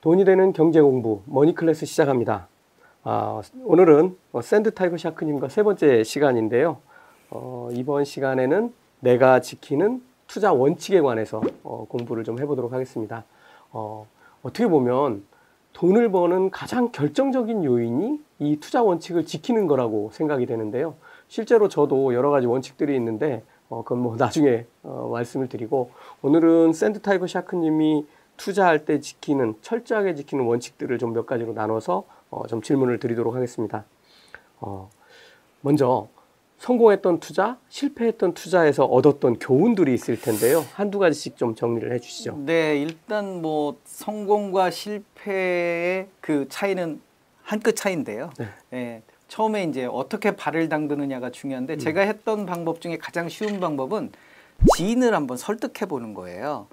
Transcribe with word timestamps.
돈이 0.00 0.24
되는 0.24 0.54
경제 0.54 0.80
공부 0.80 1.20
Money 1.26 1.54
Class 1.54 1.84
시작합니다. 1.84 2.48
아, 3.02 3.42
오늘은 3.64 4.16
어, 4.32 4.40
Sand 4.40 4.72
Tiger 4.72 4.96
Shark님과 4.96 5.50
세 5.50 5.62
번째 5.62 6.04
시간인데요. 6.04 6.78
어, 7.28 7.68
이번 7.72 8.06
시간에는 8.06 8.72
내가 9.00 9.40
지키는 9.40 10.02
투자 10.26 10.54
원칙에 10.54 11.02
관해서 11.02 11.42
어, 11.62 11.84
공부를 11.86 12.24
좀 12.24 12.38
해보도록 12.38 12.72
하겠습니다. 12.72 13.24
어, 13.72 14.06
어떻게 14.42 14.66
보면 14.66 15.22
돈을 15.74 16.10
버는 16.10 16.50
가장 16.50 16.92
결정적인 16.92 17.64
요인이 17.64 18.20
이 18.38 18.56
투자 18.56 18.82
원칙을 18.82 19.26
지키는 19.26 19.66
거라고 19.66 20.08
생각이 20.12 20.46
되는데요. 20.46 20.94
실제로 21.28 21.68
저도 21.68 22.14
여러 22.14 22.30
가지 22.30 22.46
원칙들이 22.46 22.96
있는데 22.96 23.42
어, 23.68 23.82
그건 23.82 23.98
뭐 24.02 24.16
나중에 24.16 24.64
어, 24.82 25.10
말씀을 25.12 25.50
드리고 25.50 25.90
오늘은 26.22 26.72
Sand 26.72 27.02
Tiger 27.02 27.26
Shark님이 27.26 28.06
투자할 28.44 28.86
때 28.86 29.00
지키는 29.00 29.56
철저하게 29.60 30.14
지키는 30.14 30.44
원칙들을 30.44 30.98
좀 30.98 31.12
몇 31.12 31.26
가지로 31.26 31.52
나눠서 31.52 32.04
어, 32.30 32.46
좀 32.46 32.62
질문을 32.62 32.98
드리도록 32.98 33.34
하겠습니다. 33.34 33.84
어, 34.60 34.88
먼저 35.60 36.08
성공했던 36.58 37.20
투자, 37.20 37.58
실패했던 37.68 38.34
투자에서 38.34 38.84
얻었던 38.84 39.38
교훈들이 39.40 39.92
있을 39.94 40.18
텐데요. 40.20 40.64
한두 40.74 40.98
가지씩 40.98 41.36
좀 41.36 41.54
정리를 41.54 41.92
해 41.92 41.98
주시죠. 41.98 42.36
네, 42.46 42.80
일단 42.80 43.42
뭐 43.42 43.76
성공과 43.84 44.70
실패의 44.70 46.08
그 46.20 46.46
차이는 46.48 47.00
한 47.42 47.60
끗 47.60 47.74
차이인데요. 47.76 48.30
네. 48.38 48.46
예, 48.74 49.02
처음에 49.28 49.64
이제 49.64 49.84
어떻게 49.84 50.36
발을 50.36 50.68
담그느냐가 50.68 51.30
중요한데 51.30 51.78
제가 51.78 52.02
했던 52.02 52.46
방법 52.46 52.80
중에 52.80 52.96
가장 52.96 53.28
쉬운 53.28 53.58
방법은 53.60 54.12
지인을 54.76 55.14
한번 55.14 55.36
설득해 55.36 55.88
보는 55.88 56.14
거예요. 56.14 56.68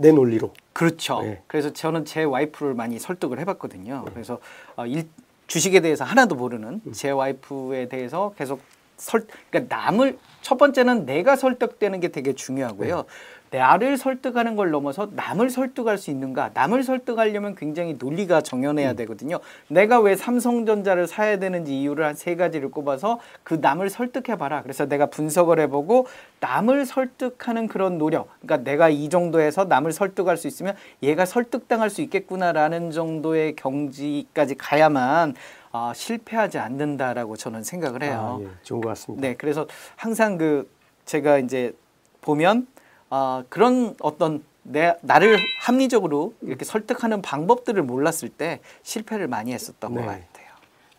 내 0.00 0.12
논리로. 0.12 0.52
그렇죠. 0.72 1.20
네. 1.22 1.42
그래서 1.46 1.72
저는 1.72 2.06
제 2.06 2.24
와이프를 2.24 2.74
많이 2.74 2.98
설득을 2.98 3.38
해봤거든요. 3.40 4.06
그래서 4.12 4.38
어, 4.76 4.86
일, 4.86 5.08
주식에 5.46 5.80
대해서 5.80 6.04
하나도 6.04 6.36
모르는 6.36 6.80
제 6.92 7.10
와이프에 7.10 7.88
대해서 7.88 8.32
계속 8.36 8.62
설, 8.96 9.26
그러니까 9.50 9.76
남을 9.76 10.18
첫 10.42 10.56
번째는 10.56 11.06
내가 11.06 11.36
설득되는 11.36 12.00
게 12.00 12.08
되게 12.08 12.34
중요하고요. 12.34 13.04
나를 13.52 13.96
설득하는 13.96 14.54
걸 14.54 14.70
넘어서 14.70 15.08
남을 15.12 15.50
설득할 15.50 15.98
수 15.98 16.10
있는가? 16.10 16.50
남을 16.54 16.84
설득하려면 16.84 17.56
굉장히 17.56 17.94
논리가 17.98 18.42
정연해야 18.42 18.92
되거든요. 18.92 19.40
내가 19.68 19.98
왜 20.00 20.14
삼성전자를 20.14 21.08
사야 21.08 21.38
되는지 21.38 21.80
이유를 21.80 22.04
한 22.04 22.14
세 22.20 22.36
가지를 22.36 22.70
꼽아서 22.70 23.18
그 23.42 23.54
남을 23.54 23.88
설득해 23.88 24.36
봐라. 24.36 24.62
그래서 24.62 24.86
내가 24.86 25.06
분석을 25.06 25.58
해보고 25.60 26.06
남을 26.40 26.84
설득하는 26.84 27.66
그런 27.66 27.96
노력. 27.98 28.28
그러니까 28.40 28.58
내가 28.70 28.88
이 28.90 29.08
정도에서 29.08 29.64
남을 29.64 29.92
설득할 29.92 30.36
수 30.36 30.46
있으면 30.46 30.76
얘가 31.02 31.24
설득당할 31.24 31.88
수 31.88 32.02
있겠구나라는 32.02 32.90
정도의 32.90 33.56
경지까지 33.56 34.56
가야만 34.56 35.34
아, 35.72 35.92
실패하지 35.94 36.58
않는다라고 36.58 37.36
저는 37.36 37.62
생각을 37.62 38.02
해요. 38.02 38.38
아, 38.40 38.44
예, 38.44 38.48
좋은 38.62 38.80
것 38.82 38.90
같습니다. 38.90 39.26
네, 39.26 39.34
그래서 39.36 39.66
항상 39.96 40.36
그 40.36 40.70
제가 41.06 41.38
이제 41.38 41.72
보면 42.20 42.66
아 43.10 43.44
그런 43.48 43.94
어떤 44.00 44.42
내 44.62 44.96
나를 45.02 45.36
합리적으로 45.60 46.34
이렇게 46.42 46.64
설득하는 46.64 47.22
방법들을 47.22 47.82
몰랐을 47.82 48.28
때 48.28 48.60
실패를 48.82 49.26
많이 49.26 49.52
했었던 49.52 49.94
네. 49.94 50.00
것 50.00 50.06
같아요. 50.06 50.46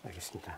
알겠습니다. 0.06 0.58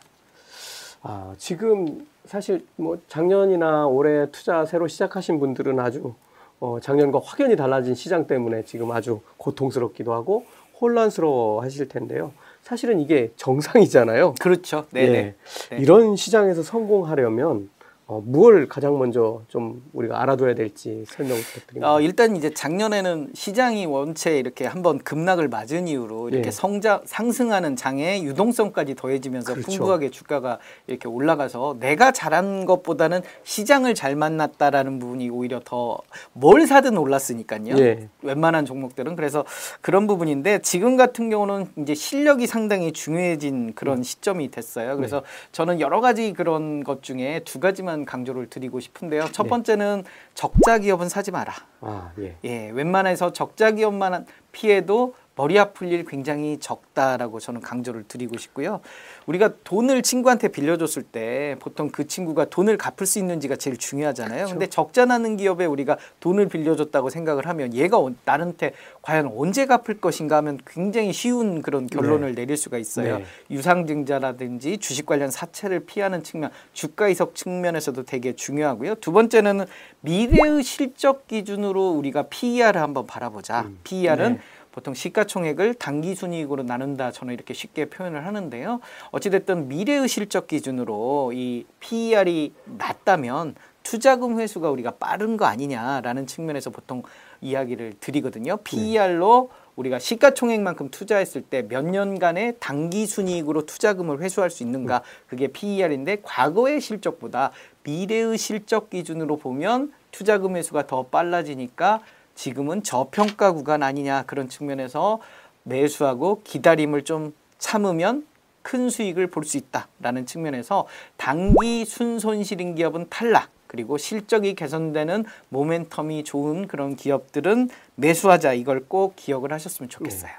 아, 1.04 1.36
지금 1.38 2.08
사실 2.26 2.66
뭐 2.76 2.98
작년이나 3.08 3.88
올해 3.88 4.32
투자 4.32 4.66
새로 4.66 4.88
시작하신 4.88 5.40
분들은 5.40 5.80
아주 5.80 6.16
어, 6.60 6.80
작년과 6.80 7.20
확연히 7.24 7.58
달라진 7.58 7.94
시장 7.94 8.26
때문에 8.26 8.64
지금 8.64 8.92
아주 8.92 9.20
고통스럽기도 9.38 10.14
하고 10.14 10.46
혼란스러워 10.80 11.62
하실 11.62 11.90
텐데요. 11.90 12.32
사실은 12.62 13.02
이게 13.02 13.32
정상이잖아요. 13.36 14.36
그렇죠. 14.40 14.86
네, 14.92 15.08
네. 15.08 15.36
예. 15.74 15.78
이런 15.78 16.16
시장에서 16.16 16.64
성공하려면 16.64 17.70
어, 18.14 18.22
무엇을 18.24 18.68
가장 18.68 19.00
먼저 19.00 19.42
좀 19.48 19.82
우리가 19.94 20.22
알아둬야 20.22 20.54
될지 20.54 21.04
설명 21.08 21.38
부탁드립니다. 21.38 21.94
어, 21.94 22.00
일단 22.00 22.36
이제 22.36 22.54
작년에는 22.54 23.32
시장이 23.34 23.88
원체 23.88 24.38
이렇게 24.38 24.66
한번 24.66 25.00
급락을 25.00 25.48
맞은 25.48 25.88
이후로 25.88 26.30
이렇게 26.30 26.48
예. 26.48 26.52
성장 26.52 27.02
상승하는 27.06 27.76
장에 27.76 28.22
유동성까지 28.24 28.96
더해지면서 28.96 29.54
그렇죠. 29.54 29.72
풍부하게 29.72 30.10
주가가 30.12 30.60
이렇게 30.86 31.08
올라가서 31.08 31.78
내가 31.80 32.12
잘한 32.12 32.66
것보다는 32.66 33.22
시장을 33.44 33.96
잘 33.96 34.16
만났다라는 34.16 35.00
부분이 35.00 35.30
오히려 35.30 35.60
더 35.64 35.98
뭘 36.34 36.66
사든 36.68 36.98
올랐으니까요. 36.98 37.78
예. 37.78 38.10
웬만한 38.22 38.66
종목들은 38.66 39.16
그래서 39.16 39.46
그런 39.82 40.08
부분인데 40.08 40.60
지금 40.60 40.98
같은 40.98 41.30
경우는 41.30 41.68
이제 41.78 41.94
실력이 41.94 42.48
상당히 42.48 42.92
중요해진 42.92 43.74
그런 43.76 44.00
음. 44.00 44.04
시점이 44.04 44.52
됐어요. 44.52 44.96
그래서 44.96 45.22
네. 45.22 45.26
저는 45.52 45.80
여러 45.80 46.02
가지 46.02 46.34
그런 46.34 46.84
것 46.84 47.04
중에 47.04 47.42
두 47.46 47.60
가지만 47.60 48.03
강조를 48.06 48.50
드리고 48.50 48.80
싶은데요. 48.80 49.26
첫 49.32 49.44
네. 49.44 49.50
번째는 49.50 50.04
적자 50.34 50.78
기업은 50.78 51.10
사지 51.10 51.32
마라. 51.32 51.54
아, 51.82 52.12
예. 52.20 52.38
예, 52.44 52.70
웬만해서 52.72 53.34
적자 53.34 53.72
기업만 53.72 54.26
피해도 54.52 55.16
머리 55.36 55.58
아플 55.58 55.92
일 55.92 56.06
굉장히 56.06 56.60
적다라고 56.60 57.40
저는 57.40 57.62
강조를 57.62 58.04
드리고 58.08 58.38
싶고요. 58.38 58.82
우리가 59.26 59.50
돈을 59.64 60.04
친구한테 60.04 60.48
빌려줬을 60.50 61.02
때 61.02 61.56
보통 61.60 61.90
그 61.90 62.06
친구가 62.06 62.46
돈을 62.46 62.78
갚을 62.78 63.08
수 63.08 63.18
있는지가 63.18 63.56
제일 63.56 63.78
중요하잖아요. 63.78 64.38
그렇죠. 64.38 64.54
근데 64.54 64.68
적자 64.68 65.06
나는 65.06 65.36
기업에 65.38 65.66
우리가 65.66 65.98
돈을 66.20 66.50
빌려줬다고 66.50 67.10
생각을 67.10 67.48
하면 67.48 67.74
얘가 67.74 67.98
어- 67.98 68.12
나한테 68.26 68.74
과연 69.02 69.32
언제 69.36 69.66
갚을 69.66 70.00
것인가 70.00 70.38
하면 70.38 70.60
굉장히 70.68 71.12
쉬운 71.12 71.64
그런 71.64 71.88
결론을 71.88 72.36
내릴 72.36 72.56
수가 72.56 72.78
있어요. 72.78 73.18
네. 73.18 73.26
유상증자라든지 73.50 74.78
주식 74.78 75.06
관련 75.08 75.32
사채를 75.32 75.82
피하는 75.86 76.22
측면, 76.22 76.52
주가 76.74 77.08
이석 77.08 77.34
측면에서도 77.34 78.04
되게 78.04 78.36
중요하고요. 78.36 78.96
두 78.96 79.12
번째는 79.12 79.66
미래의 80.02 80.62
실적 80.64 81.28
기준으로 81.28 81.90
우리가 81.92 82.24
PER을 82.24 82.80
한번 82.82 83.08
바라보자. 83.08 83.62
음. 83.62 83.80
PER은 83.84 84.34
네. 84.34 84.40
보통 84.74 84.94
시가총액을 84.96 85.76
단기 85.76 86.16
순이익으로 86.16 86.64
나눈다 86.64 87.12
저는 87.12 87.34
이렇게 87.34 87.54
쉽게 87.54 87.86
표현을 87.86 88.26
하는데요. 88.26 88.82
어찌됐든 89.12 89.70
미래의 89.70 90.08
실적 90.10 90.48
기준으로 90.48 91.32
이 91.34 91.66
PER이 91.80 92.54
낮다면 92.66 93.56
투자금 93.84 94.40
회수가 94.40 94.70
우리가 94.72 94.92
빠른 94.92 95.38
거 95.38 95.46
아니냐라는 95.46 96.26
측면에서 96.26 96.72
보통 96.72 97.04
이야기를 97.42 97.96
드리거든요. 98.00 98.58
PER로 98.58 99.52
우리가 99.76 100.00
시가총액만큼 100.00 100.90
투자했을 100.90 101.42
때 101.42 101.64
몇 101.64 101.86
년간의 101.86 102.56
단기 102.60 103.06
순이익으로 103.06 103.66
투자금을 103.66 104.22
회수할 104.22 104.50
수 104.50 104.64
있는가 104.64 105.02
그게 105.28 105.48
PER인데 105.48 106.18
과거의 106.24 106.82
실적보다 106.82 107.52
미래의 107.84 108.38
실적 108.38 108.90
기준으로 108.90 109.38
보면 109.38 109.92
투자금 110.12 110.56
회수가 110.56 110.88
더 110.88 111.04
빨라지니까 111.04 112.02
지금은 112.36 112.84
저평가 112.84 113.52
구간 113.54 113.84
아니냐 113.84 114.24
그런 114.24 114.50
측면에서 114.50 115.20
매수하고 115.64 116.42
기다림을 116.44 117.04
좀 117.04 117.34
참으면 117.58 118.26
큰 118.62 118.90
수익을 118.90 119.28
볼 119.28 119.44
수 119.46 119.58
있다라는 119.58 120.26
측면에서 120.26 120.88
단기 121.18 121.86
순손실인 121.86 122.76
기업은 122.76 123.08
탈락 123.10 123.50
그리고 123.68 123.98
실적이 123.98 124.54
개선되는 124.56 125.26
모멘텀이 125.52 126.24
좋은 126.26 126.68
그런 126.68 126.96
기업들은 126.96 127.70
매수하자 127.96 128.54
이걸 128.54 128.86
꼭 128.88 129.16
기억을 129.16 129.52
하셨으면 129.52 129.90
좋겠어요. 129.90 130.32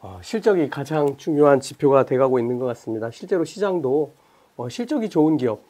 어, 0.00 0.18
실적이 0.22 0.68
가장 0.68 1.16
중요한 1.16 1.60
지표가 1.60 2.04
돼가고 2.06 2.38
있는 2.40 2.58
것 2.58 2.66
같습니다. 2.66 3.10
실제로 3.12 3.44
시장도 3.44 4.12
어, 4.56 4.68
실적이 4.68 5.08
좋은 5.08 5.36
기업, 5.36 5.60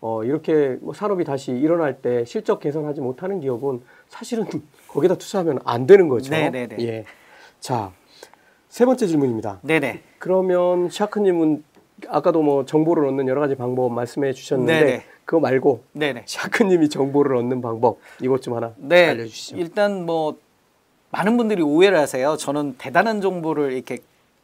어, 0.00 0.22
이렇게 0.22 0.78
뭐 0.80 0.94
산업이 0.94 1.24
다시 1.24 1.52
일어날 1.52 2.00
때 2.00 2.24
실적 2.24 2.60
개선하지 2.60 3.00
못하는 3.00 3.40
기업은 3.40 3.82
사실은 4.08 4.46
거기다 4.88 5.16
투자하면 5.16 5.58
안 5.64 5.86
되는 5.86 6.08
거죠. 6.08 6.30
네네네. 6.30 6.76
예. 6.80 7.04
자, 7.60 7.92
세 8.68 8.84
번째 8.84 9.06
질문입니다. 9.06 9.60
네네. 9.62 10.02
그러면 10.18 10.88
샤크님은 10.90 11.64
아까도 12.08 12.42
뭐 12.42 12.64
정보를 12.64 13.06
얻는 13.08 13.26
여러 13.26 13.40
가지 13.40 13.56
방법 13.56 13.92
말씀해 13.92 14.32
주셨는데 14.32 14.84
네네. 14.84 15.04
그거 15.24 15.40
말고 15.40 15.82
네네. 15.92 16.22
샤크님이 16.26 16.88
정보를 16.88 17.36
얻는 17.36 17.60
방법 17.60 17.98
이것 18.22 18.40
좀 18.40 18.54
하나 18.54 18.72
네. 18.76 19.08
알려주시죠. 19.08 19.56
일단 19.56 20.06
뭐 20.06 20.38
많은 21.10 21.36
분들이 21.36 21.62
오해를 21.62 21.98
하세요. 21.98 22.36
저는 22.36 22.76
대단한 22.78 23.20
정보를 23.20 23.72
이렇게 23.72 23.98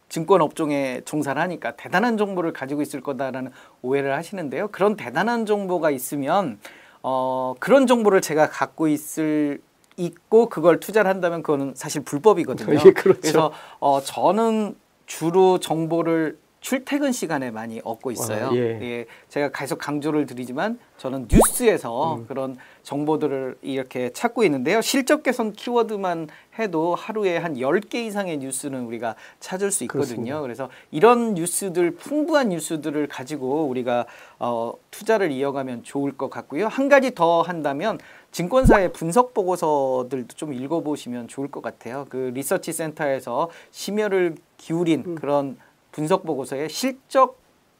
증권 0.08 0.42
업종에 0.42 1.00
종사를 1.04 1.40
하니까 1.40 1.76
대단한 1.76 2.16
정보를 2.16 2.52
가지고 2.52 2.82
있을 2.82 3.00
거다라는 3.00 3.50
오해를 3.82 4.14
하시는데요. 4.14 4.68
그런 4.68 4.96
대단한 4.96 5.46
정보가 5.46 5.90
있으면 5.90 6.58
어 7.02 7.54
그런 7.58 7.86
정보를 7.86 8.20
제가 8.20 8.48
갖고 8.48 8.88
있을 8.88 9.60
있고 9.96 10.48
그걸 10.48 10.80
투자를 10.80 11.10
한다면 11.10 11.42
그거는 11.42 11.72
사실 11.74 12.02
불법이거든요. 12.02 12.78
예, 12.86 12.92
그렇죠. 12.92 13.20
그래서 13.20 13.52
어 13.80 14.00
저는 14.00 14.76
주로 15.06 15.58
정보를 15.60 16.38
출퇴근 16.64 17.12
시간에 17.12 17.50
많이 17.50 17.82
얻고 17.84 18.10
있어요. 18.10 18.46
아, 18.48 18.54
예. 18.56 19.04
제가 19.28 19.50
계속 19.52 19.78
강조를 19.78 20.24
드리지만 20.24 20.78
저는 20.96 21.28
뉴스에서 21.30 22.14
음. 22.14 22.26
그런 22.26 22.56
정보들을 22.82 23.58
이렇게 23.60 24.08
찾고 24.14 24.44
있는데요. 24.44 24.80
실적 24.80 25.22
개선 25.22 25.52
키워드만 25.52 26.28
해도 26.58 26.94
하루에 26.94 27.36
한 27.36 27.56
10개 27.56 27.96
이상의 27.96 28.38
뉴스는 28.38 28.86
우리가 28.86 29.14
찾을 29.40 29.70
수 29.70 29.84
있거든요. 29.84 30.06
그렇습니다. 30.06 30.40
그래서 30.40 30.70
이런 30.90 31.34
뉴스들 31.34 31.96
풍부한 31.96 32.48
뉴스들을 32.48 33.08
가지고 33.08 33.66
우리가 33.66 34.06
어, 34.38 34.72
투자를 34.90 35.32
이어가면 35.32 35.82
좋을 35.82 36.16
것 36.16 36.30
같고요. 36.30 36.68
한 36.68 36.88
가지 36.88 37.14
더 37.14 37.42
한다면 37.42 37.98
증권사의 38.32 38.94
분석 38.94 39.34
보고서들도 39.34 40.28
좀 40.34 40.54
읽어보시면 40.54 41.28
좋을 41.28 41.50
것 41.50 41.62
같아요. 41.62 42.06
그 42.08 42.32
리서치 42.32 42.72
센터에서 42.72 43.50
심혈을 43.70 44.36
기울인 44.56 45.04
음. 45.06 45.14
그런 45.16 45.58
분석 45.94 46.24
보고서에 46.26 46.66
실적 46.66 47.38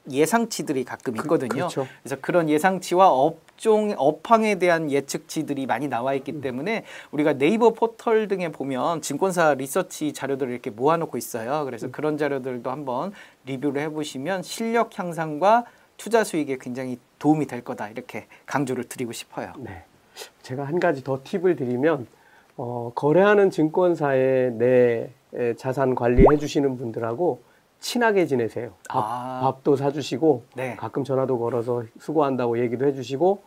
예상치들이 0.08 0.84
가끔 0.84 1.16
있거든요. 1.16 1.49
그, 1.49 1.56
그렇죠. 1.56 1.88
그래서 2.02 2.16
그런 2.20 2.49
예상치와 2.49 3.08
업종 3.11 3.93
업황에 3.96 4.56
대한 4.56 4.90
예측치들이 4.90 5.66
많이 5.66 5.88
나와 5.88 6.14
있기 6.14 6.40
때문에 6.40 6.84
우리가 7.11 7.32
네이버 7.32 7.70
포털 7.70 8.28
등에 8.28 8.52
보면 8.52 9.02
증권사 9.02 9.55
리서치 9.55 10.12
자료들을 10.12 10.52
이렇게 10.52 10.70
모아놓고 10.70 11.19
있어요. 11.19 11.64
그래서 11.64 11.90
그런 11.90 12.16
자료들도 12.16 12.70
한번 12.70 13.12
리뷰를 13.46 13.82
해보시면 13.82 14.43
실력 14.43 14.96
향상과 14.96 15.64
투자 15.96 16.22
수익에 16.22 16.58
굉장히 16.61 16.99
도움이 17.19 17.46
될 17.46 17.64
거다 17.64 17.88
이렇게 17.88 18.26
강조를 18.46 18.84
드리고 18.84 19.12
싶어요. 19.12 19.52
네. 19.58 19.82
제가 20.43 20.64
한 20.64 20.78
가지 20.78 21.02
더 21.02 21.20
팁을 21.25 21.56
드리면 21.56 22.06
어, 22.58 22.93
거래하는 22.94 23.50
증권사에 23.50 24.50
내 24.50 25.11
에, 25.34 25.55
자산 25.55 25.96
관리해 25.96 26.37
주시는 26.38 26.76
분들하고 26.76 27.54
친하게 27.89 28.25
지내세요. 28.25 28.71
밥, 28.89 29.05
아. 29.05 29.41
밥도 29.43 29.77
사주시고 29.77 30.45
네. 30.57 30.75
가끔 30.77 31.05
전화도 31.05 31.39
걸어서 31.39 31.85
수고한다고 31.99 32.59
얘기도 32.59 32.87
해주시고 32.87 33.43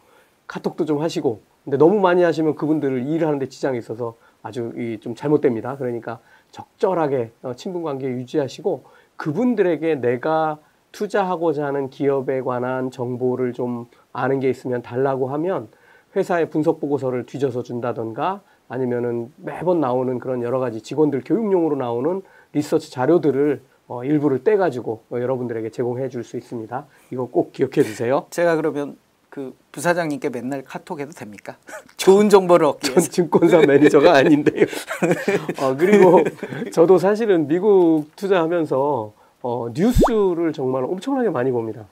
카톡도 0.46 0.86
좀 0.86 1.02
하시고 1.02 1.42
근데 1.64 1.78
너무 1.78 2.00
많이 2.00 2.22
하시면 2.22 2.54
그분들을 2.56 3.08
일을 3.08 3.28
하는데 3.28 3.50
지장이 3.50 3.80
있어서 3.80 4.16
아주 4.44 4.72
이 4.78 5.00
좀 5.02 5.16
잘못됩니다. 5.16 5.76
그러니까 5.78 6.20
적절하게 6.52 7.32
어, 7.42 7.54
친분 7.56 7.82
관계 7.82 8.08
유지하시고 8.08 8.84
그분들에게 9.18 9.96
내가 9.96 10.60
투자하고자 10.92 11.66
하는 11.66 11.90
기업에 11.90 12.42
관한 12.42 12.92
정보를 12.92 13.54
좀 13.54 13.88
아는 14.14 14.40
게 14.40 14.50
있으면 14.52 14.84
달라고 14.84 15.30
하면 15.30 15.68
회사의 16.16 16.52
분석 16.52 16.80
보고서를 16.80 17.26
뒤져서 17.26 17.64
준다던가 17.64 18.42
아니면은 18.70 19.34
매번 19.38 19.80
나오는 19.82 20.20
그런 20.20 20.44
여러 20.44 20.60
가지 20.60 20.82
직원들 20.82 21.24
교육용으로 21.26 21.76
나오는 21.76 22.22
리서치 22.54 22.92
자료들을 22.92 23.62
어, 23.88 24.04
일부를 24.04 24.44
떼가지고 24.44 25.02
어, 25.12 25.20
여러분들에게 25.20 25.70
제공해 25.70 26.10
줄 26.10 26.24
수 26.24 26.38
있습니다. 26.38 26.86
이거 27.12 27.26
꼭 27.26 27.54
기억해 27.54 27.84
주세요. 27.84 28.26
제가 28.30 28.56
그러면 28.58 28.98
그 29.30 29.54
부사장님께 29.72 30.30
맨날 30.30 30.64
카톡해도 30.64 31.12
됩니까? 31.12 31.56
좋은 31.96 32.30
정보를 32.30 32.66
얻기 32.68 32.88
전 32.88 32.96
위해서. 32.96 33.12
증권사 33.12 33.60
매니저가 33.62 34.14
아닌데요. 34.14 34.66
어, 35.62 35.76
그리고 35.78 36.24
저도 36.72 36.98
사실은 36.98 37.48
미국 37.48 38.06
투자하면서 38.16 39.14
어, 39.44 39.68
뉴스를 39.74 40.52
정말 40.54 40.84
엄청나게 40.84 41.30
많이 41.30 41.52
봅니다. 41.52 41.86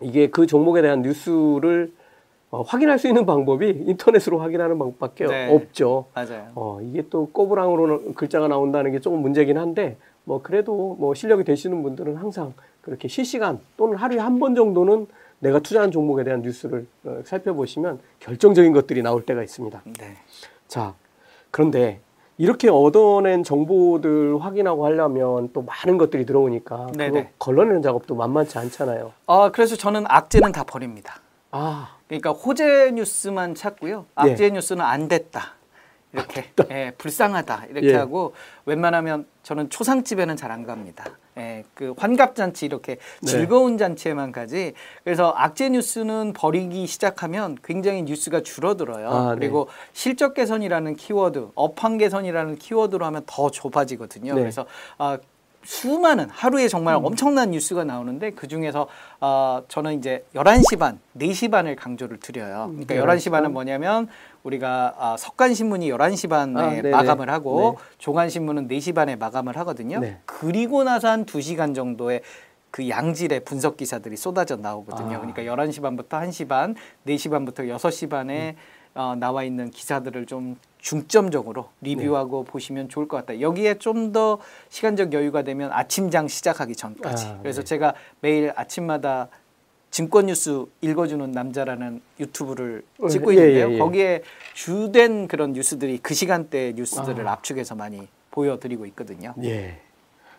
이게 0.00 0.28
그 0.30 0.46
종목에 0.46 0.82
대한 0.82 1.02
뉴스를 1.02 1.92
어, 2.50 2.62
확인할 2.62 2.98
수 2.98 3.06
있는 3.08 3.24
방법이 3.24 3.68
인터넷으로 3.86 4.38
확인하는 4.38 4.78
방법밖에 4.78 5.26
네. 5.26 5.54
없죠. 5.54 6.06
맞아요. 6.14 6.48
어, 6.54 6.80
이게 6.82 7.04
또 7.08 7.28
꼬부랑으로 7.32 8.12
글자가 8.14 8.48
나온다는 8.48 8.90
게 8.92 8.98
조금 9.00 9.20
문제긴 9.22 9.56
한데, 9.56 9.96
뭐, 10.24 10.40
그래도 10.42 10.96
뭐 10.98 11.14
실력이 11.14 11.44
되시는 11.44 11.82
분들은 11.82 12.16
항상 12.16 12.54
그렇게 12.80 13.08
실시간 13.08 13.60
또는 13.76 13.96
하루에 13.96 14.18
한 14.18 14.38
번 14.38 14.54
정도는 14.54 15.06
내가 15.40 15.58
투자한 15.58 15.90
종목에 15.90 16.22
대한 16.24 16.42
뉴스를 16.42 16.86
어, 17.04 17.20
살펴보시면 17.24 17.98
결정적인 18.20 18.72
것들이 18.72 19.02
나올 19.02 19.24
때가 19.26 19.42
있습니다. 19.42 19.82
네. 19.98 20.16
자, 20.68 20.94
그런데 21.50 22.00
이렇게 22.38 22.68
얻어낸 22.70 23.42
정보들 23.44 24.42
확인하고 24.42 24.86
하려면 24.86 25.50
또 25.52 25.62
많은 25.62 25.98
것들이 25.98 26.24
들어오니까 26.26 26.76
그거 26.86 26.92
네네. 26.96 27.32
걸러내는 27.38 27.82
작업도 27.82 28.14
만만치 28.14 28.56
않잖아요. 28.58 29.12
아 29.26 29.50
그래서 29.52 29.76
저는 29.76 30.04
악재는 30.08 30.52
다 30.52 30.64
버립니다. 30.64 31.20
아, 31.50 31.96
그러니까 32.08 32.30
호재 32.30 32.92
뉴스만 32.94 33.54
찾고요. 33.54 34.06
예. 34.24 34.30
악재 34.32 34.50
뉴스는 34.50 34.82
안 34.84 35.08
됐다. 35.08 35.54
이렇게 36.12 36.44
예, 36.70 36.92
불쌍하다 36.98 37.66
이렇게 37.70 37.88
예. 37.88 37.94
하고 37.94 38.34
웬만하면 38.66 39.26
저는 39.42 39.70
초상집에는 39.70 40.36
잘 40.36 40.52
안 40.52 40.64
갑니다. 40.66 41.04
예, 41.38 41.64
그 41.72 41.94
환갑 41.96 42.34
잔치 42.34 42.66
이렇게 42.66 42.98
네. 43.22 43.30
즐거운 43.30 43.78
잔치에만 43.78 44.32
가지. 44.32 44.74
그래서 45.02 45.32
악재 45.34 45.70
뉴스는 45.70 46.34
버리기 46.34 46.86
시작하면 46.86 47.56
굉장히 47.64 48.02
뉴스가 48.02 48.42
줄어들어요. 48.42 49.08
아, 49.08 49.30
네. 49.30 49.40
그리고 49.40 49.68
실적 49.94 50.34
개선이라는 50.34 50.96
키워드, 50.96 51.52
업황 51.54 51.96
개선이라는 51.96 52.56
키워드로 52.56 53.06
하면 53.06 53.22
더 53.26 53.50
좁아지거든요. 53.50 54.34
네. 54.34 54.40
그래서 54.40 54.66
아, 54.98 55.16
수많은 55.64 56.28
하루에 56.30 56.68
정말 56.68 56.96
엄청난 56.96 57.50
뉴스가 57.50 57.84
나오는데 57.84 58.30
그 58.30 58.48
중에서 58.48 58.88
어, 59.20 59.62
저는 59.68 59.98
이제 59.98 60.24
11시 60.34 60.78
반, 60.78 60.98
4시 61.16 61.50
반을 61.50 61.76
강조를 61.76 62.18
드려요. 62.18 62.70
그러니까 62.70 62.94
11시 62.94 63.28
11시 63.28 63.30
반은 63.30 63.44
반? 63.44 63.52
뭐냐면 63.52 64.08
우리가 64.42 64.94
아, 64.98 65.16
석간신문이 65.16 65.90
11시 65.90 66.28
반에 66.28 66.80
아. 66.92 66.96
마감을 66.96 67.30
하고 67.30 67.76
네. 67.78 67.84
종간신문은 67.98 68.68
4시 68.68 68.94
반에 68.94 69.16
마감을 69.16 69.56
하거든요. 69.58 70.00
네. 70.00 70.18
그리고 70.26 70.84
나서 70.84 71.08
한 71.08 71.24
2시간 71.24 71.74
정도의 71.74 72.22
그 72.70 72.88
양질의 72.88 73.44
분석 73.44 73.76
기사들이 73.76 74.16
쏟아져 74.16 74.56
나오거든요. 74.56 75.16
아. 75.16 75.20
그러니까 75.20 75.42
11시 75.42 75.82
반부터 75.82 76.18
1시 76.18 76.48
반, 76.48 76.74
4시 77.06 77.30
반부터 77.30 77.64
6시 77.64 78.10
반에 78.10 78.56
음. 78.56 78.82
어, 78.94 79.14
나와 79.16 79.44
있는 79.44 79.70
기사들을 79.70 80.26
좀 80.26 80.56
중점적으로 80.82 81.68
리뷰하고 81.80 82.44
네. 82.44 82.50
보시면 82.50 82.88
좋을 82.90 83.08
것 83.08 83.16
같다. 83.18 83.40
여기에 83.40 83.74
좀 83.78 84.12
더 84.12 84.38
시간적 84.68 85.12
여유가 85.14 85.42
되면 85.42 85.70
아침장 85.72 86.26
시작하기 86.28 86.74
전까지. 86.74 87.26
아, 87.26 87.38
그래서 87.40 87.60
네. 87.62 87.64
제가 87.64 87.94
매일 88.20 88.52
아침마다 88.56 89.28
증권 89.90 90.26
뉴스 90.26 90.64
읽어주는 90.80 91.30
남자라는 91.30 92.02
유튜브를 92.18 92.82
어, 92.98 93.08
찍고 93.08 93.32
예, 93.34 93.38
있는데요. 93.38 93.68
예, 93.70 93.74
예. 93.74 93.78
거기에 93.78 94.22
주된 94.54 95.28
그런 95.28 95.52
뉴스들이 95.52 95.98
그 95.98 96.14
시간대 96.14 96.72
뉴스들을 96.74 97.26
아. 97.26 97.32
압축해서 97.34 97.74
많이 97.76 98.08
보여드리고 98.32 98.84
있거든요. 98.86 99.34
예. 99.44 99.78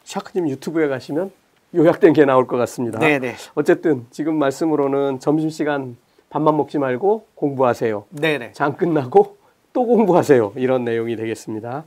샤크님 0.04 0.50
유튜브에 0.50 0.88
가시면 0.89 1.31
요약된 1.74 2.13
게 2.13 2.25
나올 2.25 2.46
것 2.46 2.57
같습니다. 2.57 3.00
네네. 3.00 3.36
어쨌든 3.56 4.06
지금 4.12 4.36
말씀으로는 4.36 5.19
점심시간 5.19 5.96
밥만 6.30 6.57
먹지 6.57 6.78
말고 6.80 7.28
공부하세요. 7.36 8.06
네네. 8.10 8.51
장 8.51 8.75
끝나고 8.75 9.38
또 9.74 9.86
공부하세요. 9.86 10.53
이런 10.56 10.86
내용이 10.86 11.15
되겠습니다. 11.15 11.84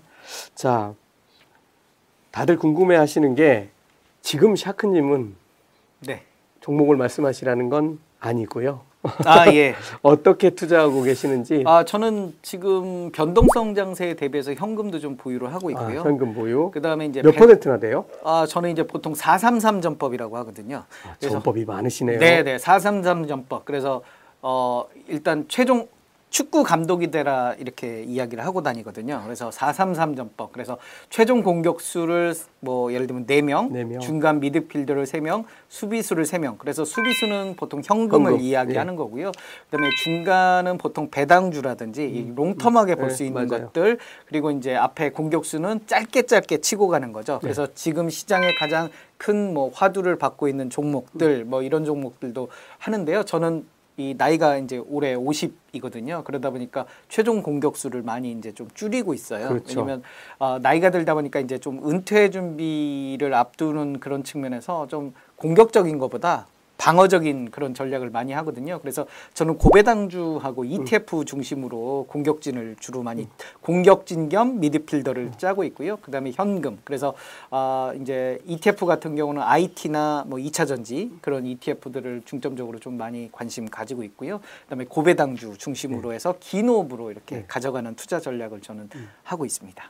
자, 0.55 0.93
다들 2.33 2.59
궁금해 2.59 2.97
하시는 2.97 3.35
게 3.35 3.69
지금 4.21 4.57
샤크님은 4.57 5.35
네. 6.01 6.23
종목을 6.61 6.97
말씀하시라는 6.97 7.71
건 7.71 7.99
아니고요. 8.19 8.81
아 9.25 9.47
예. 9.55 9.77
어떻게 10.03 10.51
투자하고 10.51 11.03
계시는지 11.03 11.63
아 11.65 11.85
저는 11.85 12.35
지금 12.43 13.13
변동성 13.13 13.77
장세에 13.77 14.15
대비해서 14.15 14.53
현금도 14.53 14.99
좀 14.99 15.17
보유를 15.17 15.55
하고 15.55 15.69
아, 15.69 15.71
있고요. 15.71 16.01
현금 16.01 16.35
보유 16.35 16.73
그 16.75 16.83
다음에 16.83 17.07
이제 17.07 17.23
몇 17.23 17.31
백- 17.31 17.39
퍼센트나 17.39 17.79
돼요? 17.79 18.05
아 18.25 18.47
저는 18.49 18.71
이제 18.71 18.85
보통 18.85 19.15
433 19.15 19.81
전법이라고 19.81 20.37
하거든요. 20.39 20.83
아, 21.09 21.15
전법이 21.21 21.65
많으시네요. 21.67 22.19
네 22.19 22.43
네 22.43 22.59
433 22.59 23.29
전법. 23.29 23.65
그래서 23.65 24.03
어 24.43 24.85
일단 25.07 25.45
최종 25.47 25.87
축구 26.29 26.65
감독이 26.65 27.11
되라 27.11 27.55
이렇게 27.59 28.03
이야기를 28.03 28.45
하고 28.45 28.63
다니거든요. 28.63 29.23
그래서 29.25 29.51
433 29.51 30.17
전법. 30.17 30.53
그래서 30.53 30.77
최종 31.09 31.43
공격수를 31.43 32.35
뭐 32.61 32.93
예를 32.93 33.07
들면 33.07 33.27
4명, 33.27 33.73
네 33.73 33.85
명. 33.85 34.01
중간 34.01 34.41
미드필더를 34.41 35.05
3명, 35.05 35.45
수비수를 35.69 36.25
3명. 36.25 36.59
그래서 36.59 36.85
수비수는 36.85 37.55
보통 37.57 37.81
현금을 37.85 38.33
현금, 38.33 38.45
이야기하는 38.45 38.97
거고요. 38.97 39.33
그다음에 39.71 39.89
중간은 40.03 40.79
보통 40.79 41.11
배당주라든지 41.11 42.05
이 42.05 42.35
롱텀하게 42.35 42.97
볼 42.99 43.09
네, 43.09 43.15
수 43.15 43.25
있는 43.25 43.47
맞아요. 43.47 43.67
것들 43.67 43.99
그리고 44.27 44.51
이제 44.51 44.75
앞에 44.75 45.11
공격수는 45.11 45.87
짧게 45.87 46.23
짧게 46.23 46.61
치고 46.61 46.89
가는 46.89 47.13
거죠. 47.13 47.39
그래서 47.41 47.69
지금 47.75 48.11
시장에 48.11 48.55
가장 48.59 48.91
큰 49.17 49.47
뭐 49.55 49.71
화두를 49.73 50.17
받고 50.19 50.49
있는 50.49 50.69
종목들 50.69 51.45
뭐 51.45 51.63
이런 51.63 51.85
종목들도 51.85 52.49
하는데요. 52.79 53.23
저는 53.23 53.65
이 53.99 54.15
나이가 54.17 54.59
이제 54.59 54.79
올해 54.79 55.15
50이거든요. 55.15 56.23
그러다 56.25 56.51
보니까 56.51 56.87
최종 57.09 57.43
공격수를 57.43 58.03
많이 58.03 58.33
이제 58.33 58.53
좀 58.53 58.69
줄이고 58.75 59.15
있어요. 59.15 59.49
그렇죠. 59.49 59.81
왜냐면 59.81 60.03
어, 60.39 60.59
나이가 60.59 60.91
들다 60.91 61.15
보니까 61.15 61.41
이제 61.41 61.59
좀 61.59 61.89
은퇴 61.89 62.31
준비를 62.31 63.33
앞두는 63.33 64.01
그런 64.01 64.23
측면에서 64.23 64.87
좀 64.89 65.15
공격적인 65.37 65.99
것보다 65.99 66.47
방어적인 66.79 67.51
그런 67.51 67.75
전략을 67.75 68.11
많이 68.11 68.33
하거든요. 68.33 68.79
그래서 68.81 69.07
저는 69.35 69.59
고배당주하고 69.59 70.65
ETF 70.65 71.25
중심으로 71.25 72.07
공격진을 72.09 72.77
주로 72.79 73.03
많이 73.03 73.29
공격진 73.63 74.29
겸 74.29 74.61
미드필더를 74.61 75.33
짜고 75.37 75.65
있고요. 75.65 75.97
그다음에 75.99 76.33
현금. 76.35 76.79
그래서 76.85 77.15
아 77.51 77.93
이제 78.01 78.39
ETF 78.47 78.87
같은 78.87 79.17
경우는 79.17 79.43
IT나 79.43 80.25
뭐 80.27 80.39
2차 80.39 80.67
전지 80.67 81.13
그런 81.21 81.47
ETF들을 81.47 82.23
중점적으로 82.25 82.79
좀 82.79 82.97
많이 82.97 83.31
관심 83.33 83.67
가지고 83.67 84.03
있고요. 84.05 84.41
그다음에 84.65 84.85
고배당주 84.85 85.55
중심으로 85.59 86.13
해서 86.13 86.35
기노브로 86.41 87.11
이렇게 87.11 87.37
네. 87.37 87.45
가져가는 87.49 87.95
투자 87.95 88.21
전략을 88.21 88.61
저는 88.61 88.89
하고 89.23 89.45
있습니다. 89.45 89.83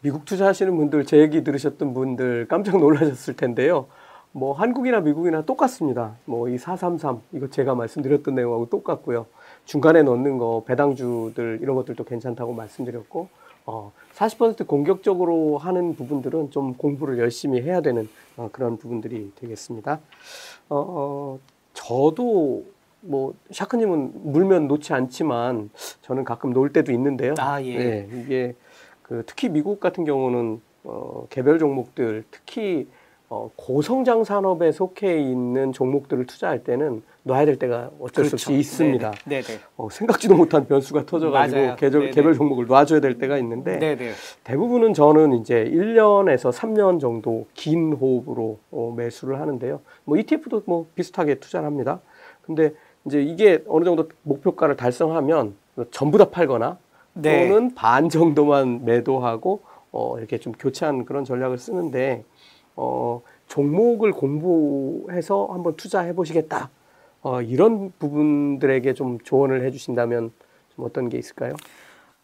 미국 0.00 0.24
투자하시는 0.24 0.76
분들 0.76 1.04
제 1.04 1.18
얘기 1.18 1.44
들으셨던 1.44 1.94
분들 1.94 2.46
깜짝 2.48 2.78
놀라셨을 2.78 3.36
텐데요. 3.36 3.86
뭐 4.32 4.52
한국이나 4.54 5.00
미국이나 5.00 5.42
똑같습니다. 5.42 6.16
뭐 6.24 6.48
이 6.48 6.56
433 6.58 7.20
이거 7.32 7.48
제가 7.48 7.74
말씀드렸던 7.74 8.34
내용하고 8.34 8.68
똑같고요. 8.68 9.26
중간에 9.64 10.02
넣는 10.02 10.38
거 10.38 10.62
배당주들 10.66 11.58
이런 11.62 11.76
것들도 11.76 12.04
괜찮다고 12.04 12.52
말씀드렸고 12.54 13.28
어, 13.66 13.92
40% 14.14 14.66
공격적으로 14.66 15.58
하는 15.58 15.94
부분들은 15.94 16.50
좀 16.50 16.74
공부를 16.74 17.18
열심히 17.18 17.60
해야 17.60 17.80
되는 17.80 18.08
어, 18.36 18.48
그런 18.52 18.78
부분들이 18.78 19.32
되겠습니다. 19.36 20.00
어, 20.68 20.76
어, 20.76 21.38
저도 21.74 22.64
뭐 23.02 23.34
샤크님은 23.50 24.32
물면 24.32 24.68
놓지 24.68 24.92
않지만 24.92 25.70
저는 26.02 26.24
가끔 26.24 26.52
놀 26.52 26.72
때도 26.72 26.92
있는데요. 26.92 27.34
아, 27.38 27.62
예. 27.62 27.78
네, 27.78 28.08
이게 28.12 28.54
그 29.02 29.22
특히 29.26 29.48
미국 29.48 29.80
같은 29.80 30.04
경우는 30.04 30.60
어, 30.84 31.26
개별 31.30 31.58
종목들 31.58 32.24
특히 32.30 32.88
어, 33.32 33.48
고성장 33.54 34.24
산업에 34.24 34.72
속해 34.72 35.20
있는 35.20 35.72
종목들을 35.72 36.26
투자할 36.26 36.64
때는 36.64 37.02
놔야 37.22 37.44
될 37.46 37.60
때가 37.60 37.92
어쩔 38.00 38.24
수 38.24 38.34
없이 38.34 38.52
있습니다. 38.54 39.12
네네. 39.24 39.42
네네. 39.42 39.60
어, 39.76 39.88
생각지도 39.88 40.34
못한 40.34 40.66
변수가 40.66 41.06
터져가지고. 41.06 41.76
개별, 41.76 42.00
네네. 42.00 42.10
개별 42.10 42.34
종목을 42.34 42.66
놔줘야 42.66 43.00
될 43.00 43.18
때가 43.18 43.38
있는데 43.38 43.78
네네. 43.78 44.10
대부분은 44.42 44.94
저는 44.94 45.34
이제 45.34 45.64
1년에서 45.72 46.52
3년 46.52 46.98
정도 46.98 47.46
긴 47.54 47.92
호흡으로 47.92 48.58
어, 48.72 48.92
매수를 48.96 49.40
하는데요. 49.40 49.80
뭐 50.04 50.16
ETF도 50.16 50.64
뭐 50.66 50.86
비슷하게 50.96 51.36
투자를 51.36 51.66
합니다. 51.66 52.00
근데 52.42 52.72
이제 53.04 53.22
이게 53.22 53.62
어느 53.68 53.84
정도 53.84 54.08
목표가를 54.24 54.74
달성하면 54.74 55.54
전부 55.92 56.18
다 56.18 56.30
팔거나 56.30 56.78
네. 57.12 57.48
또는 57.48 57.76
반 57.76 58.08
정도만 58.08 58.84
매도하고 58.84 59.60
어, 59.92 60.18
이렇게 60.18 60.38
좀 60.38 60.52
교체한 60.52 61.04
그런 61.04 61.24
전략을 61.24 61.58
쓰는데 61.58 62.24
어, 62.82 63.20
종목을 63.48 64.12
공부해서 64.12 65.48
한번 65.50 65.76
투자해 65.76 66.14
보시겠다. 66.14 66.70
어, 67.22 67.42
이런 67.42 67.92
부분들에게 67.98 68.94
좀 68.94 69.18
조언을 69.20 69.62
해 69.62 69.70
주신다면 69.70 70.32
좀 70.74 70.86
어떤 70.86 71.10
게 71.10 71.18
있을까요? 71.18 71.54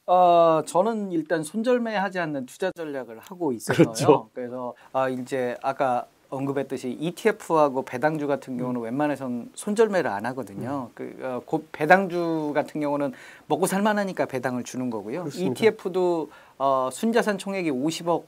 어, 0.07 0.63
저는 0.65 1.13
일단 1.13 1.43
손절매하지 1.43 2.21
않는 2.21 2.47
투자 2.47 2.71
전략을 2.71 3.19
하고 3.19 3.53
있어서요. 3.53 3.85
그렇죠. 3.85 4.31
그래서 4.33 4.73
아, 4.95 5.11
이제 5.11 5.59
아까 5.63 6.07
언급했듯이 6.31 6.97
ETF하고 6.99 7.83
배당주 7.83 8.27
같은 8.27 8.57
경우는 8.57 8.81
웬만해선 8.81 9.51
손절매를 9.55 10.11
안 10.11 10.25
하거든요. 10.27 10.89
그 10.95 11.19
어, 11.21 11.43
고, 11.45 11.65
배당주 11.71 12.53
같은 12.55 12.81
경우는 12.81 13.13
먹고 13.47 13.67
살만하니까 13.67 14.25
배당을 14.25 14.65
주는 14.65 14.89
거고요. 14.89 15.25
그렇습니다. 15.25 15.53
ETF도 15.53 16.31
어, 16.59 16.89
순자산 16.91 17.37
총액이 17.37 17.71
50억 17.71 18.25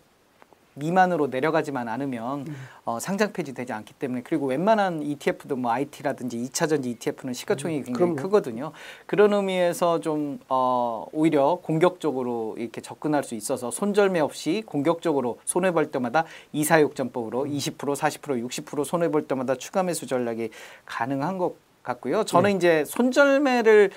미만으로 0.79 1.27
내려가지만 1.27 1.89
않으면 1.89 2.47
어, 2.85 2.99
상장 3.01 3.33
폐지 3.33 3.53
되지 3.55 3.73
않기 3.73 3.95
때문에 3.95 4.23
그리고 4.25 4.47
웬만한 4.47 5.03
ETF도 5.03 5.57
뭐 5.57 5.73
IT라든지 5.73 6.39
2차 6.39 6.69
전지 6.69 6.91
ETF는 6.91 7.35
시가총액이 7.35 7.85
굉장히 7.85 8.13
그럼요. 8.13 8.23
크거든요. 8.23 8.73
그런 9.07 9.33
의미에서 9.33 10.01
좀 10.01 10.39
어, 10.49 11.07
오히려 11.13 11.59
공격적으로 11.63 12.55
이렇게 12.59 12.81
접근할 12.81 13.25
수 13.25 13.35
있어서 13.35 13.71
손절매 13.71 14.21
없이 14.21 14.63
공격적으로 14.65 15.39
손해 15.45 15.73
볼 15.73 15.91
때마다 15.91 16.25
이사육전법으로 16.53 17.45
20% 17.45 17.77
40% 17.77 18.49
60% 18.49 18.85
손해 18.85 19.11
볼 19.11 19.27
때마다 19.27 19.55
추가 19.57 19.83
매수 19.83 20.07
전략이 20.07 20.51
가능한 20.87 21.39
것 21.39 21.55
같고요. 21.83 22.25
저는 22.25 22.57
이제 22.57 22.85
손절매를 22.87 23.91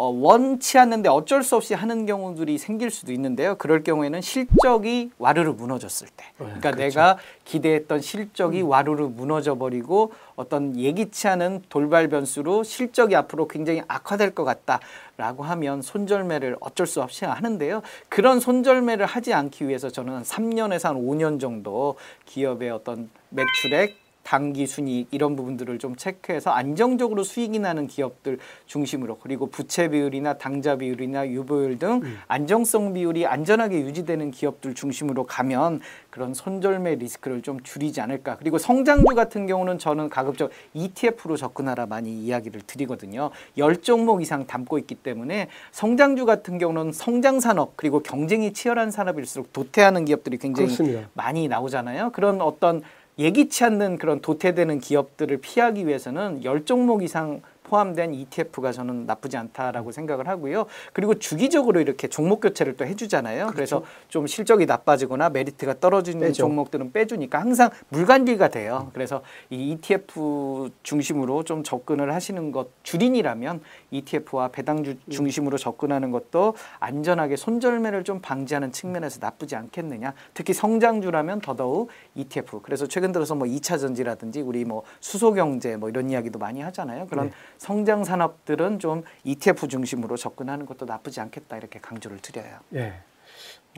어, 0.00 0.08
원치 0.08 0.78
않는데 0.78 1.10
어쩔 1.10 1.42
수 1.42 1.56
없이 1.56 1.74
하는 1.74 2.06
경우들이 2.06 2.56
생길 2.56 2.90
수도 2.90 3.12
있는데요. 3.12 3.56
그럴 3.56 3.82
경우에는 3.82 4.22
실적이 4.22 5.10
와르르 5.18 5.50
무너졌을 5.50 6.08
때. 6.16 6.24
그러니까 6.38 6.70
그렇죠. 6.70 6.78
내가 6.78 7.18
기대했던 7.44 8.00
실적이 8.00 8.62
와르르 8.62 9.08
무너져 9.08 9.56
버리고 9.56 10.12
어떤 10.36 10.74
예기치 10.74 11.28
않은 11.28 11.64
돌발 11.68 12.08
변수로 12.08 12.62
실적이 12.62 13.14
앞으로 13.16 13.46
굉장히 13.46 13.82
악화될 13.88 14.34
것 14.34 14.44
같다라고 14.44 15.44
하면 15.44 15.82
손절매를 15.82 16.56
어쩔 16.60 16.86
수 16.86 17.02
없이 17.02 17.26
하는데요. 17.26 17.82
그런 18.08 18.40
손절매를 18.40 19.04
하지 19.04 19.34
않기 19.34 19.68
위해서 19.68 19.90
저는 19.90 20.22
3년에서 20.22 20.94
한 20.94 20.96
5년 20.96 21.38
정도 21.38 21.96
기업의 22.24 22.70
어떤 22.70 23.10
매출액 23.28 23.99
단기 24.22 24.66
순이익 24.66 25.08
이런 25.10 25.34
부분들을 25.34 25.78
좀 25.78 25.96
체크해서 25.96 26.50
안정적으로 26.50 27.24
수익이 27.24 27.58
나는 27.58 27.86
기업들 27.86 28.38
중심으로 28.66 29.18
그리고 29.18 29.46
부채 29.46 29.88
비율이나 29.88 30.34
당자 30.34 30.76
비율이나 30.76 31.28
유보율 31.28 31.78
등 31.78 32.02
안정성 32.28 32.92
비율이 32.94 33.26
안전하게 33.26 33.80
유지되는 33.80 34.30
기업들 34.30 34.74
중심으로 34.74 35.24
가면 35.24 35.80
그런 36.10 36.34
손절매 36.34 36.96
리스크를 36.96 37.42
좀 37.42 37.60
줄이지 37.62 38.00
않을까. 38.00 38.36
그리고 38.36 38.58
성장주 38.58 39.14
같은 39.14 39.46
경우는 39.46 39.78
저는 39.78 40.08
가급적 40.08 40.50
ETF로 40.74 41.36
접근하라 41.36 41.86
많이 41.86 42.12
이야기를 42.22 42.62
드리거든요. 42.66 43.30
열 43.58 43.80
종목 43.80 44.22
이상 44.22 44.46
담고 44.46 44.78
있기 44.78 44.96
때문에 44.96 45.48
성장주 45.72 46.26
같은 46.26 46.58
경우는 46.58 46.92
성장 46.92 47.40
산업 47.40 47.76
그리고 47.76 48.00
경쟁이 48.00 48.52
치열한 48.52 48.90
산업일수록 48.90 49.52
도태하는 49.52 50.04
기업들이 50.04 50.36
굉장히 50.38 50.68
그렇습니다. 50.68 51.08
많이 51.14 51.48
나오잖아요. 51.48 52.10
그런 52.10 52.40
어떤 52.40 52.82
예기치 53.20 53.64
않는 53.64 53.98
그런 53.98 54.22
도태되는 54.22 54.80
기업들을 54.80 55.36
피하기 55.36 55.86
위해서는 55.86 56.42
열 56.42 56.64
종목 56.64 57.02
이상 57.02 57.42
포함된 57.70 58.14
ETF가 58.14 58.72
저는 58.72 59.06
나쁘지 59.06 59.36
않다라고 59.36 59.92
생각을 59.92 60.26
하고요. 60.26 60.66
그리고 60.92 61.14
주기적으로 61.14 61.80
이렇게 61.80 62.08
종목 62.08 62.40
교체를 62.40 62.76
또 62.76 62.84
해주잖아요. 62.84 63.48
그래서좀 63.48 64.26
실적이 64.26 64.66
나빠지거나 64.66 65.30
메리트가 65.30 65.78
떨어지는 65.78 66.20
빼죠. 66.20 66.42
종목들은 66.42 66.90
빼주니까 66.92 67.40
항상 67.40 67.70
물관리가 67.90 68.48
돼요. 68.48 68.90
그래서 68.92 69.22
이 69.50 69.70
ETF 69.70 70.70
중심으로 70.82 71.44
좀 71.44 71.62
접근을 71.62 72.12
하시는 72.12 72.50
것 72.50 72.70
주린이라면 72.82 73.60
ETF와 73.92 74.48
배당주 74.48 74.96
중심으로 75.08 75.56
접근하는 75.56 76.10
것도 76.10 76.54
안전하게 76.80 77.36
손절매를 77.36 78.02
좀 78.02 78.20
방지하는 78.20 78.72
측면에서 78.72 79.18
나쁘지 79.20 79.54
않겠느냐. 79.54 80.12
특히 80.34 80.52
성장주라면 80.52 81.40
더더욱 81.40 81.90
ETF. 82.16 82.62
그래서 82.62 82.88
최근 82.88 83.12
들어서 83.12 83.36
뭐 83.36 83.46
2차 83.46 83.78
전지라든지 83.78 84.40
우리 84.40 84.64
뭐 84.64 84.82
수소 84.98 85.34
경제 85.34 85.76
뭐 85.76 85.88
이런 85.88 86.10
이야기도 86.10 86.40
많이 86.40 86.60
하잖아요. 86.62 87.06
그런 87.06 87.26
네. 87.26 87.32
성장 87.64 88.04
산업들은 88.04 88.78
좀 88.78 89.02
ETF 89.22 89.68
중심으로 89.68 90.16
접근하는 90.16 90.64
것도 90.64 90.86
나쁘지 90.86 91.20
않겠다 91.20 91.58
이렇게 91.58 91.78
강조를 91.78 92.16
드려요. 92.22 92.56
예. 92.74 92.94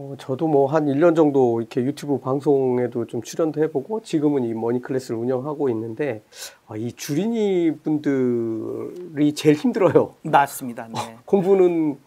어, 0.01 0.15
저도 0.19 0.47
뭐 0.47 0.69
한 0.69 0.87
1년 0.87 1.17
정도 1.17 1.61
이렇게 1.61 1.83
유튜브 1.83 2.19
방송에도 2.21 3.07
좀 3.09 3.23
출연도 3.23 3.61
해보고 3.61 4.03
지금은 4.03 4.45
이 4.45 4.55
Money 4.55 4.81
Class를 4.81 5.19
운영하고 5.19 5.69
있는데 5.71 6.23
아, 6.69 6.77
이 6.77 6.93
주린이 6.93 7.77
분들이 7.83 9.35
제일 9.35 9.57
힘들어요. 9.57 10.15
맞습니다. 10.23 10.87
네. 10.87 11.17
공부는 11.27 11.99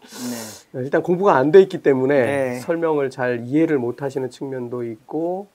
네. 0.72 0.80
일단 0.80 1.02
공부가 1.02 1.34
안 1.36 1.52
돼 1.52 1.60
있기 1.60 1.82
때문에 1.82 2.24
네. 2.24 2.60
설명을 2.60 3.10
잘 3.10 3.42
이해를 3.44 3.78
못 3.78 4.00
하시는 4.00 4.30
측면도 4.30 4.82
있고 4.84 5.48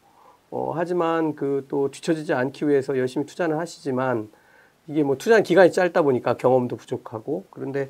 어, 0.52 0.72
하지만 0.76 1.34
그 1.36 1.66
또 1.68 1.90
뒤처지지 1.90 2.34
않기 2.36 2.70
위해서 2.70 2.96
열심히 2.96 3.26
투자는 3.26 3.58
하시지만 3.58 4.30
이게 4.88 5.04
뭐 5.04 5.16
투자한 5.18 5.44
기간이 5.44 5.72
짧다 5.72 6.02
보니까 6.02 6.36
경험도 6.38 6.76
부족하고 6.78 7.46
그런데 7.50 7.90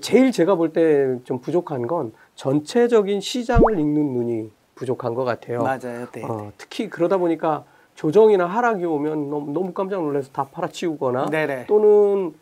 제일 0.00 0.32
제가 0.32 0.54
볼 0.56 0.72
때 0.72 1.18
좀 1.24 1.40
부족한 1.40 1.86
건 1.86 2.12
전체적인 2.34 3.20
시장을 3.20 3.78
읽는 3.78 4.12
눈이 4.12 4.50
부족한 4.74 5.14
것 5.14 5.24
같아요. 5.24 5.62
맞아요. 5.62 6.06
네. 6.12 6.22
어, 6.22 6.52
특히 6.58 6.88
그러다 6.90 7.16
보니까 7.16 7.64
조정이나 7.94 8.44
하락이 8.46 8.84
오면 8.84 9.30
너무, 9.30 9.52
너무 9.52 9.72
깜짝 9.72 10.02
놀라서 10.02 10.30
다 10.32 10.44
팔아치우거나 10.52 11.30
네네. 11.30 11.66
또는 11.66 12.34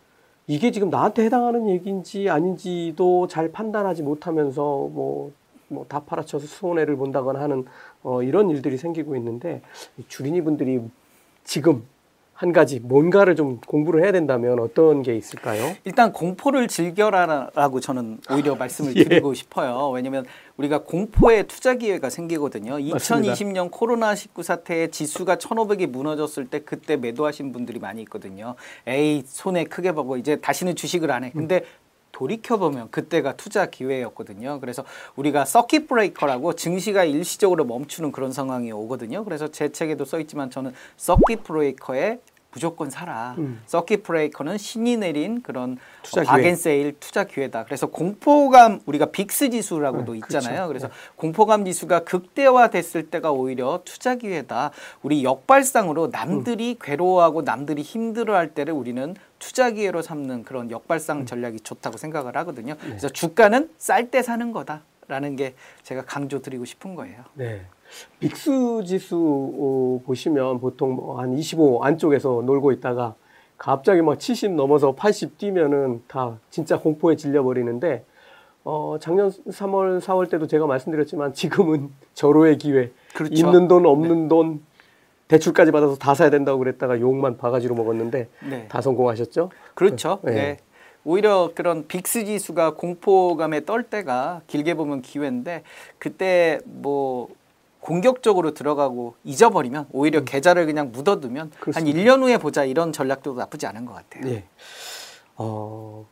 이게 0.48 0.72
지금 0.72 0.90
나한테 0.90 1.24
해당하는 1.24 1.68
얘기인지 1.68 2.28
아닌지도 2.28 3.28
잘 3.28 3.52
판단하지 3.52 4.02
못하면서 4.02 4.60
뭐, 4.62 5.30
뭐 5.68 5.86
다 5.88 6.00
팔아쳐서 6.00 6.46
손해를 6.46 6.96
본다거나 6.96 7.40
하는 7.40 7.64
어, 8.02 8.22
이런 8.22 8.50
일들이 8.50 8.76
생기고 8.76 9.14
있는데 9.16 9.62
이 9.96 10.04
주린이 10.08 10.42
분들이 10.42 10.80
지금 11.44 11.84
한 12.34 12.52
가지 12.52 12.80
뭔가를 12.80 13.36
좀 13.36 13.60
공부를 13.60 14.02
해야 14.02 14.12
된다면 14.12 14.58
어떤 14.58 15.02
게 15.02 15.16
있을까요? 15.16 15.74
일단 15.84 16.12
공포를 16.12 16.66
즐겨라라고 16.66 17.78
저는 17.80 18.18
오히려 18.30 18.56
말씀을 18.56 18.96
예. 18.96 19.04
드리고 19.04 19.34
싶어요. 19.34 19.90
왜냐하면 19.90 20.26
우리가 20.56 20.82
공포의 20.82 21.46
투자 21.46 21.74
기회가 21.74 22.10
생기거든요. 22.10 22.72
맞습니다. 22.92 23.34
2020년 23.34 23.70
코로나 23.70 24.14
19 24.16 24.42
사태에 24.42 24.88
지수가 24.88 25.36
1,500이 25.36 25.86
무너졌을 25.86 26.48
때 26.48 26.60
그때 26.60 26.96
매도하신 26.96 27.52
분들이 27.52 27.78
많이 27.78 28.02
있거든요. 28.02 28.56
에이 28.86 29.22
손해 29.26 29.64
크게 29.64 29.92
보고 29.92 30.16
이제 30.16 30.36
다시는 30.36 30.74
주식을 30.74 31.10
안 31.12 31.24
해. 31.24 31.30
근데 31.30 31.64
돌이켜 32.14 32.56
보면 32.56 32.90
그때가 32.90 33.36
투자 33.36 33.66
기회였거든요. 33.66 34.60
그래서 34.60 34.84
우리가 35.16 35.44
서킷 35.44 35.88
브레이커라고 35.88 36.54
증시가 36.54 37.04
일시적으로 37.04 37.64
멈추는 37.64 38.12
그런 38.12 38.32
상황이 38.32 38.70
오거든요. 38.70 39.24
그래서 39.24 39.48
제 39.48 39.72
책에도 39.72 40.04
써 40.04 40.20
있지만 40.20 40.48
저는 40.48 40.72
서킷 40.96 41.42
브레이커에 41.42 42.20
무조건 42.54 42.88
사라. 42.88 43.34
음. 43.38 43.60
서킷 43.66 44.04
브레이커는 44.04 44.56
신이 44.58 44.96
내린 44.96 45.42
그런 45.42 45.76
투자 46.02 46.20
어, 46.20 46.24
기회. 46.24 46.30
바겐 46.32 46.56
세일 46.56 46.96
투자 47.00 47.24
기회다. 47.24 47.64
그래서 47.64 47.88
공포감 47.88 48.80
우리가 48.86 49.06
VIX 49.06 49.50
지수라고도 49.50 50.12
네, 50.12 50.18
있잖아요. 50.18 50.68
그렇죠. 50.68 50.68
그래서 50.68 50.88
공포감 51.16 51.64
지수가 51.64 52.04
극대화됐을 52.04 53.10
때가 53.10 53.32
오히려 53.32 53.82
투자 53.84 54.14
기회다. 54.14 54.70
우리 55.02 55.24
역발상으로 55.24 56.08
남들이 56.08 56.78
괴로워하고 56.80 57.42
남들이 57.42 57.82
힘들어할 57.82 58.54
때를 58.54 58.72
우리는 58.72 59.14
투자 59.40 59.70
기회로 59.70 60.00
삼는 60.00 60.44
그런 60.44 60.70
역발상 60.70 61.20
음. 61.20 61.26
전략이 61.26 61.60
좋다고 61.60 61.98
생각을 61.98 62.36
하거든요. 62.38 62.74
네. 62.74 62.88
그래서 62.88 63.08
주가는 63.08 63.68
쌀 63.78 64.10
때 64.10 64.22
사는 64.22 64.52
거다라는 64.52 65.36
게 65.36 65.54
제가 65.82 66.04
강조 66.04 66.40
드리고 66.40 66.64
싶은 66.64 66.94
거예요. 66.94 67.24
네. 67.34 67.66
빅스 68.20 68.82
지수 68.86 69.16
어, 69.16 70.00
보시면 70.06 70.60
보통 70.60 70.94
뭐 70.96 71.18
한 71.20 71.32
25 71.32 71.82
안쪽에서 71.84 72.42
놀고 72.44 72.72
있다가 72.72 73.14
갑자기 73.56 74.02
막 74.02 74.18
70 74.18 74.52
넘어서 74.52 74.92
80 74.92 75.38
뛰면은 75.38 76.02
다 76.08 76.38
진짜 76.50 76.78
공포에 76.78 77.16
질려 77.16 77.42
버리는데 77.42 78.04
어, 78.64 78.96
작년 79.00 79.30
3월, 79.30 80.00
4월 80.00 80.30
때도 80.30 80.46
제가 80.46 80.66
말씀드렸지만 80.66 81.34
지금은 81.34 81.90
절호의 82.14 82.58
기회. 82.58 82.90
그렇죠. 83.14 83.34
있는 83.34 83.68
돈, 83.68 83.86
없는 83.86 84.28
돈 84.28 84.62
대출까지 85.28 85.70
받아서 85.70 85.96
다 85.96 86.14
사야 86.14 86.30
된다고 86.30 86.58
그랬다가 86.58 86.98
욕만 87.00 87.36
바가지로 87.36 87.74
먹었는데 87.74 88.28
네. 88.48 88.68
다 88.68 88.80
성공하셨죠? 88.80 89.50
그렇죠. 89.74 90.18
네. 90.22 90.32
네. 90.32 90.56
오히려 91.04 91.50
그런 91.54 91.86
빅스 91.86 92.24
지수가 92.24 92.74
공포감에 92.74 93.64
떨 93.66 93.82
때가 93.84 94.40
길게 94.46 94.74
보면 94.74 95.02
기회인데 95.02 95.62
그때 95.98 96.58
뭐 96.64 97.28
공격적으로 97.84 98.54
들어가고 98.54 99.14
잊어버리면 99.24 99.88
오히려 99.92 100.24
계좌를 100.24 100.64
그냥 100.64 100.90
묻어두면 100.90 101.46
음. 101.48 101.52
그렇습니다. 101.60 101.98
한 101.98 102.04
1년 102.06 102.22
후에 102.22 102.38
보자 102.38 102.64
이런 102.64 102.92
전략도 102.92 103.34
나쁘지 103.34 103.66
않은 103.66 103.84
것 103.84 103.92
같아요. 103.92 104.26
예. 104.32 104.44
어, 105.36 106.06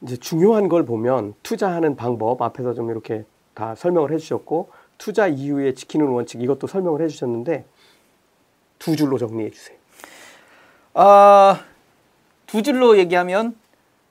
이제 0.00 0.16
중요한 0.16 0.68
걸 0.68 0.84
보면 0.84 1.34
투자하는 1.44 1.94
방법 1.94 2.42
앞에서 2.42 2.74
좀 2.74 2.90
이렇게 2.90 3.24
다 3.54 3.76
설명을 3.76 4.10
해주셨고 4.12 4.70
투자 4.98 5.28
이후에 5.28 5.74
지키는 5.74 6.04
원칙 6.04 6.42
이것도 6.42 6.66
설명을 6.66 7.00
해주셨는데 7.02 7.64
두 8.80 8.96
줄로 8.96 9.18
정리해 9.18 9.50
주세요. 9.50 9.78
아, 10.94 11.60
두 12.48 12.64
줄로 12.64 12.98
얘기하면 12.98 13.54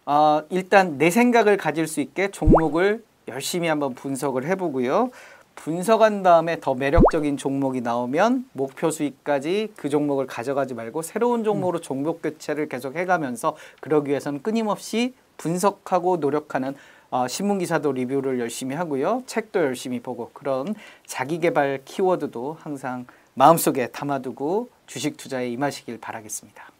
아, 0.06 0.44
일단 0.50 0.98
내 0.98 1.10
생각을 1.10 1.58
가질 1.58 1.86
수 1.86 2.00
있게 2.00 2.32
종목을 2.32 3.03
열심히 3.27 3.67
한번 3.67 3.94
분석을 3.94 4.46
해보고요. 4.46 5.10
분석한 5.57 6.23
다음에 6.23 6.59
더 6.59 6.75
매력적인 6.75 7.35
종목이 7.35 7.81
나오면 7.81 8.49
목표 8.53 8.89
수익까지 8.89 9.73
그 9.75 9.89
종목을 9.89 10.27
가져가지 10.27 10.73
말고 10.73 11.01
새로운 11.01 11.43
종목으로 11.43 11.81
종목 11.81 12.21
교체를 12.21 12.69
계속 12.69 12.95
해가면서 12.95 13.57
그러기 13.81 14.09
위해서는 14.09 14.41
끊임없이 14.41 15.13
분석하고 15.37 16.17
노력하는 16.17 16.75
어, 17.09 17.27
신문 17.27 17.59
기사도 17.59 17.91
리뷰를 17.91 18.39
열심히 18.39 18.75
하고요. 18.75 19.23
책도 19.25 19.59
열심히 19.59 19.99
보고 19.99 20.29
그런 20.33 20.75
자기 21.05 21.39
개발 21.39 21.81
키워드도 21.83 22.57
항상 22.59 23.05
마음속에 23.33 23.87
담아두고 23.87 24.69
주식 24.85 25.17
투자에 25.17 25.49
임하시길 25.49 25.99
바라겠습니다. 25.99 26.71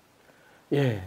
예. 0.74 1.04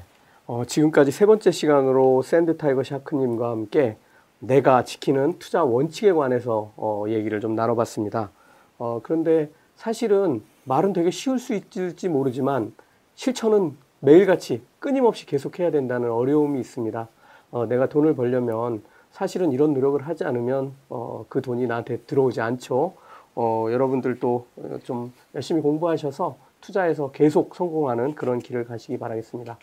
어, 0.46 0.64
지금까지 0.66 1.12
세 1.12 1.26
번째 1.26 1.50
시간으로 1.50 2.22
Sand 2.22 2.56
Tiger 2.56 2.82
Shark님과 2.82 3.50
함께 3.50 3.96
내가 4.40 4.84
지키는 4.84 5.38
투자 5.38 5.64
원칙에 5.64 6.12
관해서 6.12 6.72
어, 6.76 7.04
얘기를 7.08 7.40
좀 7.40 7.54
나눠봤습니다. 7.54 8.30
어, 8.78 9.00
그런데 9.02 9.50
사실은 9.76 10.42
말은 10.64 10.92
되게 10.92 11.10
쉬울 11.10 11.38
수 11.38 11.54
있을지 11.54 12.08
모르지만 12.08 12.72
실천은 13.14 13.76
매일같이 14.00 14.62
끊임없이 14.78 15.26
계속해야 15.26 15.70
된다는 15.70 16.10
어려움이 16.10 16.58
있습니다. 16.60 17.08
어, 17.50 17.66
내가 17.66 17.88
돈을 17.88 18.14
벌려면 18.14 18.82
사실은 19.10 19.52
이런 19.52 19.74
노력을 19.74 20.00
하지 20.00 20.24
않으면 20.24 20.72
어, 20.88 21.24
그 21.28 21.42
돈이 21.42 21.66
나한테 21.66 21.98
들어오지 22.00 22.40
않죠. 22.40 22.94
어, 23.34 23.66
여러분들도 23.70 24.46
어, 24.56 24.78
좀 24.84 25.12
열심히 25.34 25.60
공부하셔서 25.60 26.36
투자에서 26.60 27.10
계속 27.10 27.54
성공하는 27.54 28.14
그런 28.14 28.38
길을 28.38 28.64
가시기 28.64 28.98
바라겠습니다. 28.98 29.58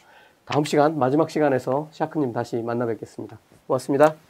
다음 0.45 0.63
시간 0.63 0.97
마지막 0.97 1.29
시간에서 1.29 1.87
샤크님 1.91 2.33
다시 2.33 2.57
만나 2.57 2.85
뵙겠습니다. 2.85 3.39
고맙습니다. 3.67 4.26